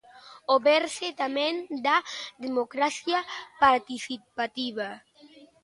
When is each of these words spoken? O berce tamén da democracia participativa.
O 0.53 0.55
berce 0.65 1.07
tamén 1.21 1.53
da 1.85 1.97
democracia 2.45 3.19
participativa. 3.63 4.87